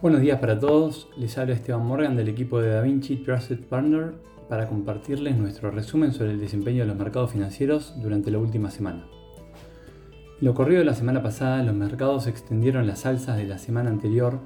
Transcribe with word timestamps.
Buenos 0.00 0.20
días 0.20 0.38
para 0.38 0.60
todos, 0.60 1.08
les 1.16 1.36
habla 1.38 1.54
Esteban 1.54 1.84
Morgan 1.84 2.14
del 2.14 2.28
equipo 2.28 2.60
de 2.60 2.70
DaVinci 2.70 3.16
Trusted 3.16 3.58
Partner 3.64 4.12
para 4.48 4.68
compartirles 4.68 5.36
nuestro 5.36 5.72
resumen 5.72 6.12
sobre 6.12 6.30
el 6.30 6.38
desempeño 6.38 6.82
de 6.82 6.86
los 6.86 6.96
mercados 6.96 7.32
financieros 7.32 8.00
durante 8.00 8.30
la 8.30 8.38
última 8.38 8.70
semana. 8.70 9.08
Lo 10.40 10.54
corrido 10.54 10.78
de 10.78 10.84
la 10.84 10.94
semana 10.94 11.20
pasada, 11.20 11.64
los 11.64 11.74
mercados 11.74 12.28
extendieron 12.28 12.86
las 12.86 13.06
alzas 13.06 13.38
de 13.38 13.48
la 13.48 13.58
semana 13.58 13.90
anterior, 13.90 14.38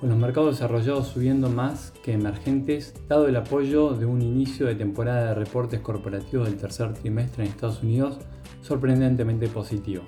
con 0.00 0.08
los 0.08 0.18
mercados 0.18 0.56
desarrollados 0.56 1.06
subiendo 1.06 1.50
más 1.50 1.92
que 2.02 2.12
emergentes, 2.12 2.92
dado 3.06 3.28
el 3.28 3.36
apoyo 3.36 3.90
de 3.90 4.06
un 4.06 4.22
inicio 4.22 4.66
de 4.66 4.74
temporada 4.74 5.28
de 5.28 5.34
reportes 5.36 5.78
corporativos 5.82 6.48
del 6.48 6.56
tercer 6.56 6.92
trimestre 6.94 7.44
en 7.44 7.50
Estados 7.50 7.80
Unidos 7.80 8.18
sorprendentemente 8.60 9.46
positivo. 9.46 10.02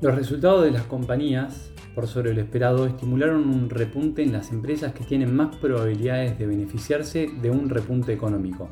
Los 0.00 0.14
resultados 0.14 0.62
de 0.62 0.70
las 0.70 0.84
compañías 0.84 1.72
por 1.98 2.06
sobre 2.06 2.32
lo 2.32 2.40
esperado, 2.40 2.86
estimularon 2.86 3.48
un 3.48 3.68
repunte 3.68 4.22
en 4.22 4.30
las 4.30 4.52
empresas 4.52 4.92
que 4.92 5.02
tienen 5.02 5.34
más 5.34 5.56
probabilidades 5.56 6.38
de 6.38 6.46
beneficiarse 6.46 7.26
de 7.42 7.50
un 7.50 7.68
repunte 7.68 8.12
económico, 8.12 8.70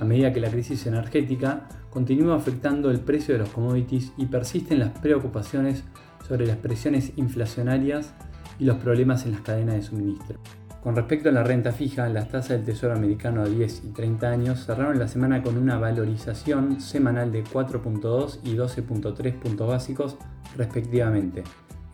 a 0.00 0.04
medida 0.04 0.32
que 0.32 0.40
la 0.40 0.50
crisis 0.50 0.84
energética 0.88 1.68
continúa 1.90 2.34
afectando 2.34 2.90
el 2.90 2.98
precio 2.98 3.34
de 3.34 3.38
los 3.38 3.50
commodities 3.50 4.12
y 4.16 4.26
persisten 4.26 4.80
las 4.80 4.98
preocupaciones 4.98 5.84
sobre 6.26 6.44
las 6.44 6.56
presiones 6.56 7.12
inflacionarias 7.14 8.14
y 8.58 8.64
los 8.64 8.78
problemas 8.78 9.26
en 9.26 9.30
las 9.30 9.42
cadenas 9.42 9.76
de 9.76 9.82
suministro. 9.82 10.40
Con 10.82 10.96
respecto 10.96 11.28
a 11.28 11.32
la 11.32 11.44
renta 11.44 11.70
fija, 11.70 12.08
las 12.08 12.30
tasas 12.30 12.56
del 12.56 12.64
Tesoro 12.64 12.94
americano 12.94 13.42
a 13.42 13.46
10 13.46 13.84
y 13.84 13.92
30 13.92 14.28
años 14.28 14.66
cerraron 14.66 14.98
la 14.98 15.06
semana 15.06 15.40
con 15.40 15.56
una 15.56 15.78
valorización 15.78 16.80
semanal 16.80 17.30
de 17.30 17.44
4.2 17.44 18.40
y 18.42 18.56
12.3 18.56 19.38
puntos 19.38 19.68
básicos 19.68 20.16
respectivamente, 20.56 21.44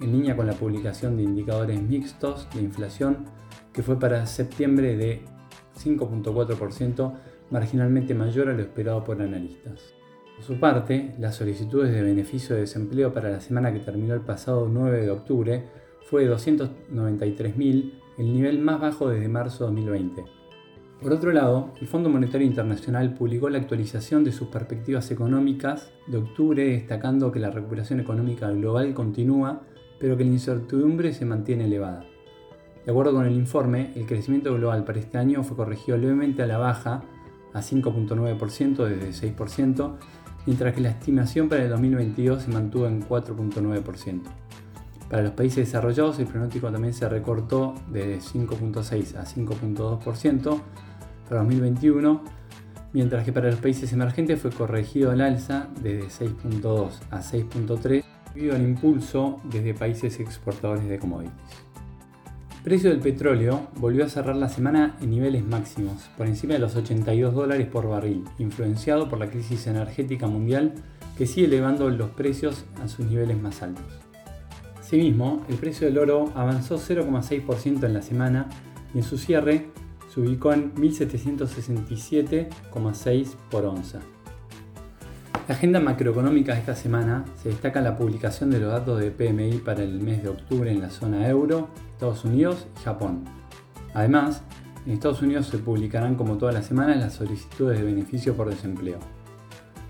en 0.02 0.12
línea 0.12 0.36
con 0.36 0.46
la 0.46 0.54
publicación 0.54 1.16
de 1.16 1.22
indicadores 1.22 1.80
mixtos 1.80 2.48
de 2.54 2.62
inflación 2.62 3.24
que 3.72 3.82
fue 3.82 3.98
para 3.98 4.26
septiembre 4.26 4.96
de 4.96 5.22
5.4%, 5.82 7.12
marginalmente 7.50 8.14
mayor 8.14 8.48
a 8.48 8.52
lo 8.52 8.62
esperado 8.62 9.04
por 9.04 9.20
analistas. 9.22 9.94
Por 10.36 10.44
su 10.44 10.60
parte, 10.60 11.14
las 11.18 11.36
solicitudes 11.36 11.92
de 11.92 12.02
beneficio 12.02 12.54
de 12.54 12.62
desempleo 12.62 13.12
para 13.12 13.30
la 13.30 13.40
semana 13.40 13.72
que 13.72 13.80
terminó 13.80 14.14
el 14.14 14.20
pasado 14.20 14.68
9 14.68 15.02
de 15.02 15.10
octubre 15.10 15.64
fue 16.10 16.26
de 16.26 16.34
293.000, 16.34 17.92
el 18.18 18.32
nivel 18.32 18.58
más 18.58 18.80
bajo 18.80 19.08
desde 19.08 19.28
marzo 19.28 19.64
de 19.64 19.70
2020. 19.70 20.24
Por 21.00 21.12
otro 21.12 21.32
lado, 21.32 21.72
el 21.80 21.88
Fondo 21.88 22.08
Monetario 22.08 22.46
Internacional 22.46 23.14
publicó 23.14 23.48
la 23.50 23.58
actualización 23.58 24.22
de 24.22 24.30
sus 24.30 24.48
perspectivas 24.48 25.10
económicas 25.10 25.92
de 26.06 26.18
octubre, 26.18 26.64
destacando 26.64 27.32
que 27.32 27.40
la 27.40 27.50
recuperación 27.50 27.98
económica 27.98 28.48
global 28.50 28.94
continúa 28.94 29.62
pero 30.02 30.16
que 30.16 30.24
la 30.24 30.30
incertidumbre 30.30 31.14
se 31.14 31.24
mantiene 31.24 31.66
elevada. 31.66 32.04
De 32.84 32.90
acuerdo 32.90 33.12
con 33.12 33.24
el 33.24 33.34
informe, 33.34 33.92
el 33.94 34.04
crecimiento 34.04 34.52
global 34.52 34.82
para 34.82 34.98
este 34.98 35.16
año 35.16 35.44
fue 35.44 35.56
corregido 35.56 35.96
levemente 35.96 36.42
a 36.42 36.46
la 36.48 36.58
baja 36.58 37.04
a 37.54 37.60
5.9% 37.60 38.84
desde 38.84 39.32
6%, 39.36 39.94
mientras 40.44 40.74
que 40.74 40.80
la 40.80 40.88
estimación 40.88 41.48
para 41.48 41.62
el 41.62 41.70
2022 41.70 42.42
se 42.42 42.50
mantuvo 42.50 42.88
en 42.88 43.00
4.9%. 43.00 44.22
Para 45.08 45.22
los 45.22 45.32
países 45.34 45.66
desarrollados 45.66 46.18
el 46.18 46.26
pronóstico 46.26 46.72
también 46.72 46.94
se 46.94 47.08
recortó 47.08 47.76
desde 47.88 48.18
5.6 48.18 49.14
a 49.14 49.24
5.2% 49.24 50.60
para 51.28 51.42
2021, 51.42 52.24
mientras 52.92 53.24
que 53.24 53.32
para 53.32 53.52
los 53.52 53.60
países 53.60 53.92
emergentes 53.92 54.40
fue 54.40 54.50
corregido 54.50 55.12
al 55.12 55.20
alza 55.20 55.68
desde 55.80 56.26
6.2 56.26 56.90
a 57.12 57.20
6.3 57.20 58.02
debido 58.34 58.54
al 58.54 58.62
impulso 58.62 59.40
desde 59.44 59.74
países 59.74 60.20
exportadores 60.20 60.88
de 60.88 60.98
commodities. 60.98 61.32
El 62.56 62.62
precio 62.62 62.90
del 62.90 63.00
petróleo 63.00 63.68
volvió 63.76 64.04
a 64.04 64.08
cerrar 64.08 64.36
la 64.36 64.48
semana 64.48 64.96
en 65.00 65.10
niveles 65.10 65.44
máximos, 65.44 66.08
por 66.16 66.28
encima 66.28 66.54
de 66.54 66.60
los 66.60 66.76
82 66.76 67.34
dólares 67.34 67.66
por 67.66 67.88
barril, 67.88 68.24
influenciado 68.38 69.08
por 69.08 69.18
la 69.18 69.28
crisis 69.28 69.66
energética 69.66 70.28
mundial 70.28 70.74
que 71.18 71.26
sigue 71.26 71.46
elevando 71.46 71.90
los 71.90 72.10
precios 72.10 72.64
a 72.82 72.86
sus 72.86 73.06
niveles 73.06 73.40
más 73.42 73.62
altos. 73.62 73.84
Asimismo, 74.78 75.44
el 75.48 75.56
precio 75.56 75.88
del 75.88 75.98
oro 75.98 76.30
avanzó 76.34 76.76
0,6% 76.76 77.84
en 77.84 77.94
la 77.94 78.02
semana 78.02 78.48
y 78.94 78.98
en 78.98 79.04
su 79.04 79.18
cierre 79.18 79.66
se 80.12 80.20
ubicó 80.20 80.52
en 80.52 80.74
1767,6 80.74 83.34
por 83.50 83.64
onza. 83.64 84.00
La 85.48 85.56
agenda 85.56 85.80
macroeconómica 85.80 86.54
de 86.54 86.60
esta 86.60 86.76
semana 86.76 87.24
se 87.42 87.48
destaca 87.48 87.80
la 87.80 87.96
publicación 87.96 88.48
de 88.50 88.60
los 88.60 88.70
datos 88.70 89.00
de 89.00 89.10
PMI 89.10 89.58
para 89.58 89.82
el 89.82 90.00
mes 90.00 90.22
de 90.22 90.28
octubre 90.28 90.70
en 90.70 90.80
la 90.80 90.88
zona 90.88 91.28
euro, 91.28 91.68
Estados 91.90 92.24
Unidos 92.24 92.68
y 92.80 92.84
Japón. 92.84 93.24
Además, 93.92 94.44
en 94.86 94.92
Estados 94.92 95.20
Unidos 95.20 95.46
se 95.48 95.58
publicarán 95.58 96.14
como 96.14 96.38
todas 96.38 96.54
las 96.54 96.66
semanas 96.66 96.98
las 96.98 97.14
solicitudes 97.14 97.76
de 97.76 97.84
beneficio 97.84 98.34
por 98.36 98.50
desempleo. 98.50 99.00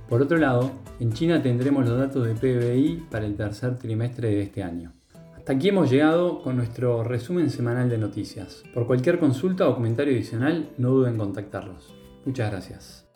Por 0.09 0.23
otro 0.23 0.39
lado, 0.39 0.71
en 1.01 1.13
China 1.13 1.43
tendremos 1.43 1.87
los 1.87 1.99
datos 1.99 2.27
de 2.27 2.35
PBI 2.35 3.09
para 3.11 3.27
el 3.27 3.37
tercer 3.37 3.79
trimestre 3.79 4.29
de 4.29 4.43
este 4.43 4.63
año. 4.63 4.93
Hasta 5.37 5.53
aquí 5.53 5.69
hemos 5.69 5.91
llegado 5.91 6.43
con 6.43 6.57
nuestro 6.57 7.05
resumen 7.05 7.51
semanal 7.51 7.91
de 7.91 7.99
noticias. 7.99 8.63
Por 8.73 8.87
cualquier 8.87 9.19
consulta 9.19 9.69
o 9.69 9.75
comentario 9.75 10.15
adicional, 10.15 10.71
no 10.79 10.91
duden 10.91 11.13
en 11.13 11.19
contactarlos. 11.19 11.93
Muchas 12.25 12.51
gracias. 12.51 13.12